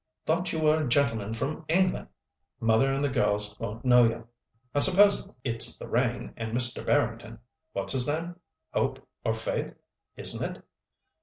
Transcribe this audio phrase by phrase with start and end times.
[0.25, 2.07] Thought you were a gentleman from England.
[2.59, 4.27] Mother and the girls won't know you.
[4.73, 6.83] I suppose it's the rain, and Mr.
[6.83, 8.33] Barrington—what's his name,
[8.73, 9.75] Hope or Faith,
[10.17, 10.63] isn't it?